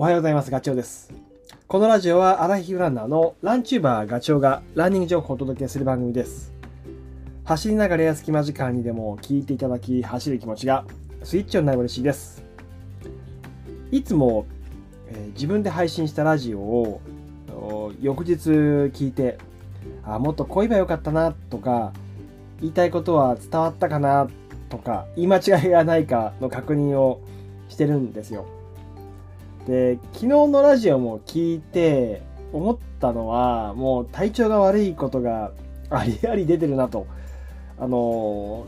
[0.00, 0.50] おはようございます。
[0.50, 1.12] ガチョウです。
[1.68, 6.54] このラジオはアラヒフランナーのランチューバーガチョウがランニング情報をお届けする番組です。
[7.44, 10.86] 走りながらや隙間時間にでも聞いていただき、走る気持ちが
[11.22, 12.42] スイッチオンになれば嬉しいです。
[13.90, 14.46] いつも、
[15.08, 17.02] えー自分で配信したラジオを
[18.00, 19.36] 翌日聞いて、
[20.02, 21.92] あ、もっとこう言えばよかったなとか、
[22.62, 24.30] 言いたいことは伝わったかな
[24.70, 27.20] とか、言い間違いがないかの確認を
[27.68, 28.46] してるんですよ。
[29.70, 35.52] で、昨日のラジオも聞いて思ったのは、もう体調が悪いことが
[35.90, 37.06] ありあり出てるなと。
[37.78, 38.66] あの、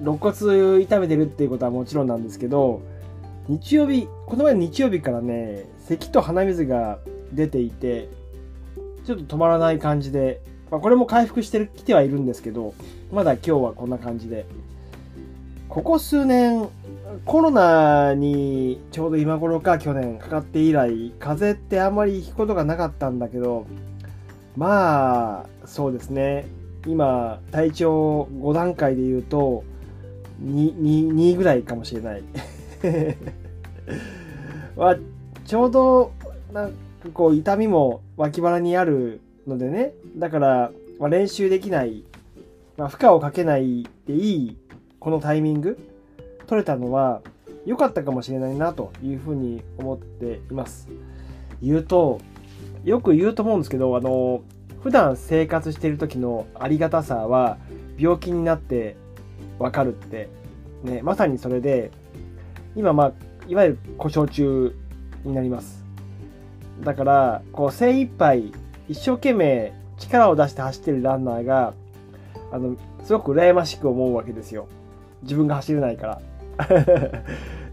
[0.00, 2.82] 肋骨痛めてるっていうことはもちろんなんですけど、
[3.46, 6.98] 日曜日、この前の日曜日からね、咳と鼻水が
[7.32, 8.08] 出ていて、
[9.06, 12.74] ちょっと止まらない感じで、まあ、これも回復してきてはいるんですけど、
[13.12, 14.46] まだ今日はこんな感じで。
[15.68, 16.68] ここ数年、
[17.24, 23.66] コロナにちょうど今頃か去年かかって以来、風邪ってあんまりひくことがなかったんだけど、
[24.56, 26.46] まあ、そうですね。
[26.86, 29.64] 今、体調5段階で言うと、
[30.42, 32.22] 2, 2, 2ぐらいかもしれない。
[34.76, 34.96] まあ、
[35.44, 36.12] ちょうど、
[36.52, 36.74] なんか
[37.12, 42.04] こう、痛みも脇腹にあるのでね、だから、ま、練習できない、
[42.76, 44.56] まあ、負荷をかけないでいい、
[45.00, 45.78] このタイミング、
[46.44, 47.22] 取れたのは
[47.66, 50.88] 良かったかもしれないなというふうに思っています。
[51.62, 52.20] 言うと、
[52.84, 54.42] よく言うと思うんですけど、あの、
[54.82, 57.56] 普段生活している時のありがたさは
[57.96, 58.96] 病気になって
[59.58, 60.28] わかるって、
[60.82, 61.90] ね、まさにそれで、
[62.76, 63.12] 今まあ、
[63.48, 64.74] いわゆる故障中
[65.24, 65.84] になります。
[66.82, 68.52] だから、こう精一杯
[68.88, 71.72] 一生懸命力を出して走ってるランナーが、
[72.52, 74.66] あの、すごく羨ましく思うわけですよ。
[75.22, 76.20] 自分が走れないから。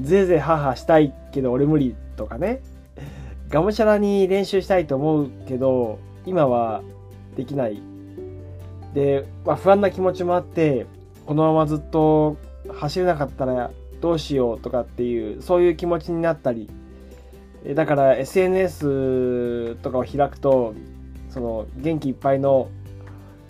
[0.00, 2.62] ぜいぜいハーハーしたいけど俺無理とかね。
[3.48, 6.82] がむしゃらに練習したいと思うけど、今は
[7.36, 7.80] できない。
[8.94, 10.86] で、まあ、不安な気持ちもあって、
[11.26, 12.36] このままずっと
[12.72, 13.70] 走れなかったら
[14.00, 16.68] どうしようとかっていう、そういう気持ちになったり。
[17.74, 20.74] だから SNS とかを開くと、
[21.30, 22.68] その元気いっぱいの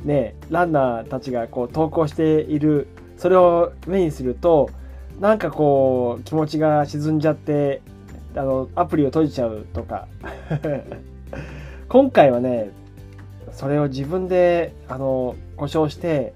[0.04, 4.70] ね、ランナーたちがこう投稿しているそれを目にすると
[5.20, 7.82] なんかこう気持ちが沈んじゃって
[8.36, 10.06] あのアプリを閉じちゃうとか。
[11.88, 12.70] 今回はね
[13.52, 16.32] それを自分であの故障して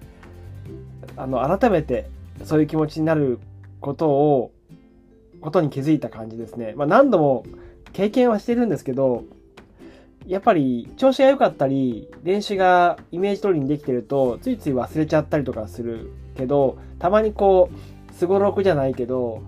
[1.17, 2.09] あの改めて
[2.45, 3.41] そういう気持ちになる
[3.81, 4.53] ことを
[5.41, 7.45] ことに気づいた感じですね、まあ、何度も
[7.93, 9.25] 経験はしてるんですけど
[10.27, 19.43] やっぱり調子が良かったり練習がイメージ通りにできてるとついつい忘れちゃったりとかするけどたまにこうすごろくじゃないけど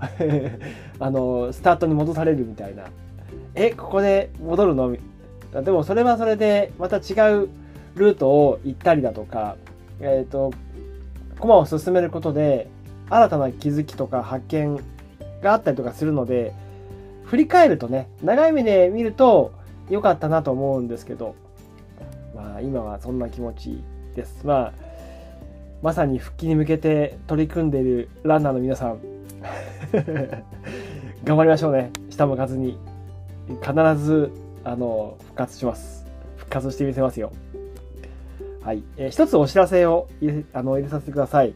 [1.01, 2.85] あのスタートに戻されるみたいな。
[3.57, 4.95] えここで戻るの？
[5.65, 7.01] でもそれはそれでまた違
[7.35, 7.49] う
[7.97, 9.57] ルートを行ったりだとか
[10.01, 10.53] えっ、と
[11.41, 12.69] 駒を進めることで
[13.09, 14.77] 新たな気づきとか発見
[15.43, 16.53] があったりとかするので
[17.25, 19.51] 振り返るとね長い目で見ると
[19.89, 21.35] 良かったなと思うんですけど
[22.37, 23.83] まあ今はそんな気持ち
[24.15, 24.47] です。
[24.47, 24.90] まあ
[25.83, 28.99] まさに復帰に向けて取り組んでいるランナーの皆さん
[31.25, 31.91] 頑張りましょうね。
[32.11, 32.79] 下向かずに。
[33.63, 34.31] 必ず
[34.63, 36.07] あの復活します。
[36.37, 37.33] 復活してみせますよ。
[38.63, 41.55] はい、えー一つお知らせを入れあの入れさせてください。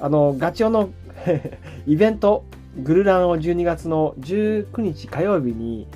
[0.00, 0.90] あのガチオの
[1.86, 2.44] イベント
[2.82, 5.86] グルランを12月の19日火曜日に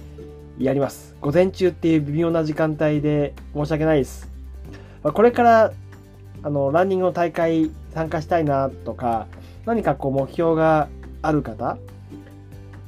[0.59, 1.17] やります。
[1.21, 4.31] 午前中っていう微妙な時間帯で申し訳ないです。
[5.03, 5.73] これから
[6.43, 9.27] あのランニングの大会参加したいなとか
[9.67, 10.89] 何かこう目標が
[11.23, 11.77] ある方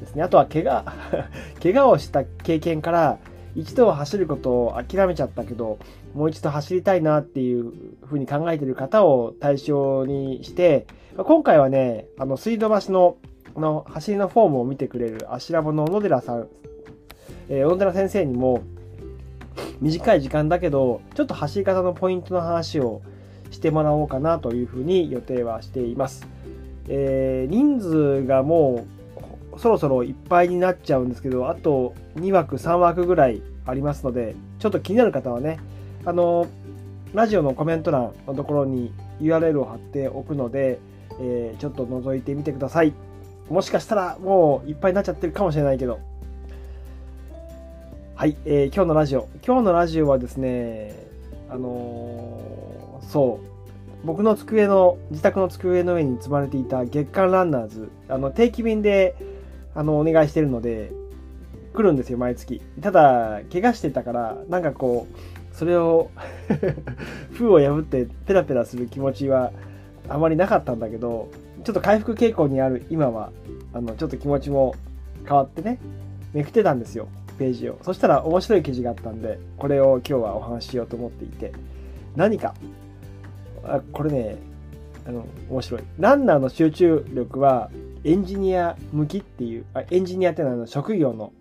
[0.01, 0.23] ですね。
[0.23, 0.85] あとは怪我。
[1.63, 3.19] 怪我をした経験から
[3.55, 5.79] 一度は走ることを諦めちゃったけど
[6.15, 7.73] もう一度走りたいなっていう
[8.07, 10.87] ふうに考えている方を対象にして
[11.17, 13.17] 今回はねあの水道橋の
[13.55, 16.49] の走りのフォームを見てくれるアシラボの小野寺さん、
[17.51, 18.63] えー小野寺先生にも
[19.81, 23.03] 短い時間だけどちょっと走り方のポイントの話を
[23.53, 26.27] してもらおうかなというふうに予定はしています。
[26.89, 28.85] えー人数がも
[29.55, 35.59] うそろそろいっぱいになっちゃうんですけど、あと2枠、3枠ぐらいありますので、ちょっと気になる方はね、
[36.05, 36.47] あの、
[37.13, 40.79] ラジオのコメント欄のところに URL を貼っておくので、
[41.21, 42.95] えーちょっと覗いてみてください。
[43.51, 45.99] もしかしたらもういっぱいになっちゃってるかもしれないけど。
[48.15, 49.29] はい、えー今日のラジオ。
[49.47, 50.95] 今日のラジオはですね、
[51.51, 52.72] あのー
[53.13, 53.41] そ
[54.03, 59.15] う、僕の机の、自宅の机の上に積まれていた月刊ランナーズ、あの定期便で
[59.75, 60.93] あのお願いしてるので、
[61.75, 62.63] 来るんですよ、毎月。
[62.81, 66.11] ただ、怪我してたから、なんかこう、それを
[67.33, 69.53] 封を破ってペラペラする気持ちは
[70.09, 71.29] あまりなかったんだけど、
[71.65, 73.31] ちょっと回復傾向にある今は、
[73.75, 74.75] あの、ちょっと気持ちも
[75.29, 75.79] 変わってね、
[76.33, 77.09] めくってたんですよ、
[77.39, 77.77] ページを。
[77.83, 81.53] そしたら面白い記事があったんで、これを今日はお話ししようと思っていて、
[82.17, 82.55] 何か、
[83.65, 84.37] あこれね、
[85.07, 85.83] あの、面白い。
[85.99, 87.71] ランナーの集中力は
[88.05, 91.33] エンジニア向きっていう、あエンジニアっていうのは職業の、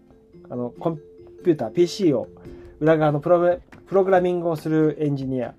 [0.50, 0.98] あの、コン
[1.44, 2.28] ピューター、PC を、
[2.80, 3.58] 裏側のプロ
[3.88, 5.54] プログラミングをするエンジニア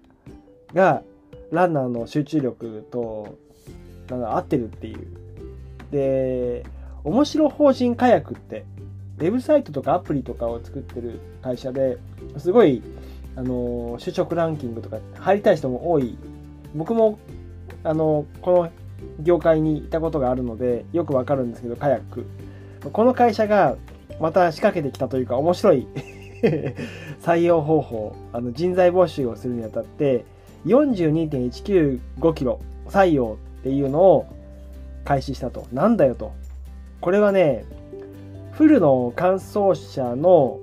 [0.74, 1.02] が、
[1.50, 3.36] ランナーの集中力と、
[4.08, 5.06] なん合ってるっていう。
[5.90, 6.64] で、
[7.04, 8.64] 面白法人火薬って、
[9.18, 11.98] ウェブサイトとかアプリとかを作ってる会社で
[12.38, 12.82] すごい、
[13.36, 16.16] あの、就職ランキングとか入りたい人も多い。
[16.74, 17.18] 僕も、
[17.84, 18.70] あの、この
[19.20, 22.26] 業界にいたことがあるのでよくわかるんですけどカヤック。
[22.92, 23.76] この会社が
[24.20, 25.86] また仕掛けてきたというか面白い
[27.22, 30.24] 採用方法あの人材募集をするにあたって
[30.66, 34.26] 42.195キロ採用っていうのを
[35.04, 35.66] 開始したと。
[35.72, 36.32] なんだよと。
[37.00, 37.64] これはね
[38.52, 40.58] フルの乾燥車の、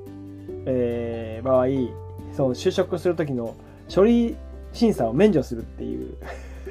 [0.66, 1.66] えー、場合
[2.34, 3.56] その就職する時の
[3.94, 4.38] 処理
[4.74, 6.16] 審査を免除するっていう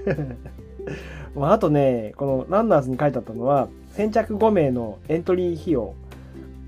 [1.34, 5.94] まあ、あとね、このランナーズに書いてあったのは、先着5名のエントリー費用。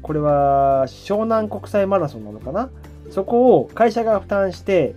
[0.02, 2.70] これは湘南国際マラソンなのかな？
[3.10, 4.94] そこを会社が負担して、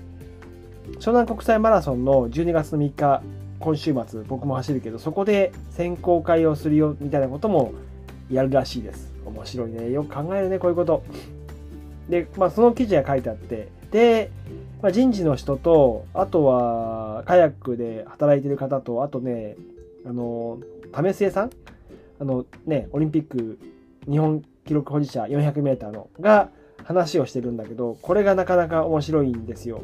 [0.99, 3.21] 湘南国際マラソンの12月3日、
[3.59, 7.73] 今週末僕も走るけど、そこで選考会をするよみたいなことも
[8.31, 9.13] やるらしいです。
[9.25, 9.91] 面白いね。
[9.91, 11.03] よく考えるね、こういうこと。
[12.09, 14.31] で、まあその記事が書いてあって、で、
[14.83, 19.55] まあ、人事の人と、あとは、カヤックで働いてる方と、あとね、
[20.05, 20.59] あの、
[20.93, 21.51] 為末さん
[22.19, 23.57] あのね、オリンピック
[24.09, 26.49] 日本記録保持者400メーターのが
[26.83, 29.81] 話をしてるんだけど、これがなかなか面白いんですよ。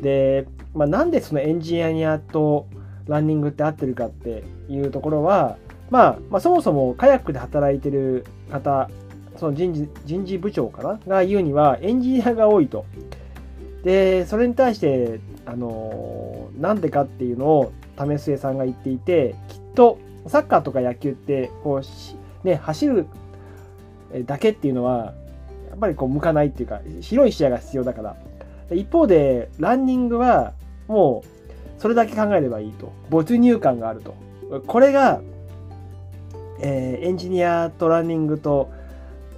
[0.00, 2.68] で、まあ、なんでそのエンジニアと
[3.08, 5.56] ランニングって合ってるかっていうところは、
[5.90, 8.88] まあ、まあ、そもそもカヤックで働いてる方、
[9.36, 11.00] その人事人事部長かな？
[11.08, 12.86] が言うにはエンジニアが多いと。
[13.84, 23.06] で、それに対して、あのなんでかっていうのを為末さんが言っていて、きっとサッカーとか野球って、こう、ね、走る
[24.26, 25.14] だけっていうのは、
[25.70, 28.16] やっぱりこう向かないっていうか、広い視野が必要だから。
[28.74, 30.52] 一方で、ランニングは、
[30.88, 32.92] もう、それだけ考えればいいと。
[33.08, 34.14] 没入感があると。
[34.66, 35.20] これが、
[36.60, 38.70] えー、エンジニアとランニングと、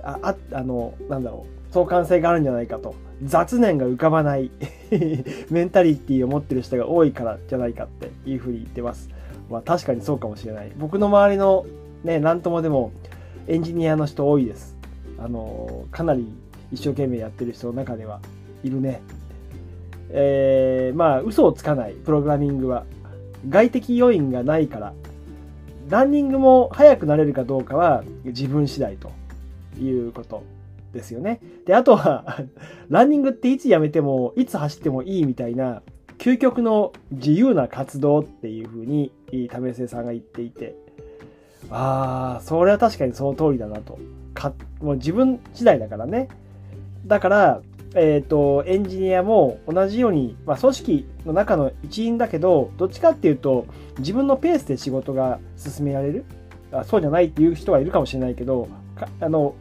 [0.02, 2.94] あ、ああの、なんだろう、相関性があるんじゃないかと。
[3.22, 4.50] 雑念が浮かばない
[5.50, 9.10] メンタリティーを持ってる人が多いからじゃないかっていうふうに言ってます。
[9.50, 10.72] まあ確かにそうかもしれない。
[10.78, 11.66] 僕の周りの
[12.04, 12.92] ね、なんともでも
[13.46, 14.76] エンジニアの人多いです。
[15.18, 16.26] あの、かなり
[16.72, 18.20] 一生懸命やってる人の中では
[18.64, 19.02] いるね。
[20.10, 22.84] えー、まあ嘘をつかない、プログラミングは。
[23.48, 24.92] 外的要因がないから、
[25.88, 29.10] ランニングも速くなれるかどうかは自分次第と
[29.80, 30.44] いうこと
[30.92, 31.40] ですよね。
[31.66, 32.44] で、あとは
[32.88, 35.82] ランニングっていつやめても、いつ走ってもいいみたいな、
[36.18, 40.74] 究極の自由な活動っていうふうに、為末さんが言っていて、
[41.70, 43.98] ああ、それは確かにその通りだなと。
[44.32, 46.28] かもう自分次第だからね。
[47.06, 47.62] だから、
[47.94, 53.66] えっ、ー、と、エンジニアも同じように、まあ、組織の中の一員だけど、どっちかっていうと、
[53.98, 56.24] 自分のペースで仕事が進められる。
[56.72, 58.68] あそうじゃないっていう人はいるかもしれないけど、
[59.20, 59.54] あの、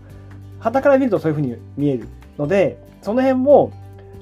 [0.59, 3.71] 旗から見るとそういうふうに見えるので、その辺も、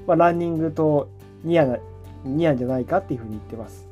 [0.05, 1.09] まあ、ランニングと
[1.43, 1.77] ニアな、
[2.23, 3.87] ニアじゃないかっていうふうに言ってます。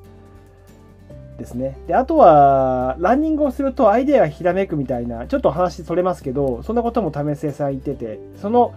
[1.37, 1.77] ですね。
[1.87, 8.73] で、あとは、ランニングをするとアイデアがひらめくみたいな、ちょっと話それますけど、そんなことも為末さん言ってて、その、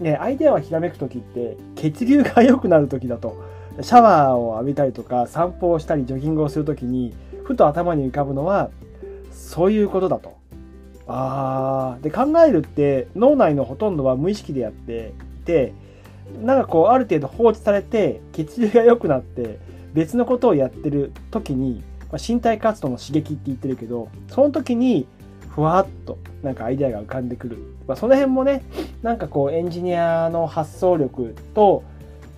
[0.00, 3.36] ね、アイデアがひらめく時って、血流が良くなる時だと。
[3.80, 8.70] シャワーを浴びたりとか、散歩をしたり、ジョギングをする時に、ふと頭に浮かぶのは、
[9.32, 10.34] そういうことだと。
[11.06, 15.72] あで考えるって脳内のほとんどは無意識でやっていて
[16.42, 19.58] なんかこうある程度放置されて血流が良くなって
[19.92, 25.06] 別のことをやってる時に、まあ、身体活動の刺激って言ってるけどその時に
[25.50, 28.62] ふわっとなんかアイデアが浮かんでくる、まあ、その辺もね
[29.02, 31.84] なんかこうエンジニアの発想力と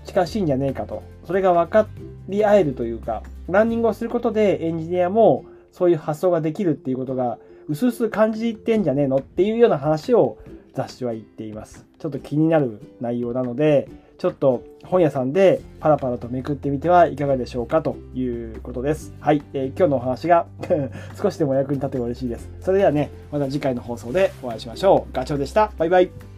[0.05, 1.03] 近しいんじゃねえかと。
[1.27, 1.89] それが分か
[2.29, 10.39] り合えるというかランニングをすることでエンジニアもそういう発想ができるっていうことが薄々感じてんじゃねえのっていうような話を
[10.75, 11.87] 雑誌は言っています。
[11.99, 19.15] ちょっと気になる内容なので、ちょっと本屋さんでパラパラとめくってみてはいかがでしょうかということです。
[19.21, 20.47] はい、えー、今日のお話が
[21.21, 22.51] 少しでも役に立てば嬉しいです。
[22.61, 25.13] それではね、また次回の放送でお会いしましょう。
[25.13, 25.73] ガチョウでした。
[25.77, 26.36] バイバイ。